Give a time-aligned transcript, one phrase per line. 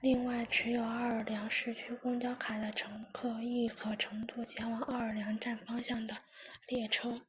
[0.00, 6.18] 另外持有奥尔良市区公交卡的乘客亦可乘坐前往奥尔良站方向的
[6.68, 7.22] 列车。